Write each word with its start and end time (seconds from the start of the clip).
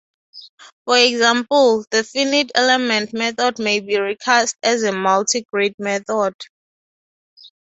For 0.85 0.97
example, 0.97 1.85
the 1.91 2.03
finite 2.03 2.51
element 2.55 3.13
method 3.13 3.59
may 3.59 3.81
be 3.81 3.99
recast 3.99 4.55
as 4.63 4.81
a 4.81 4.89
multigrid 4.91 5.75
method. 5.77 6.33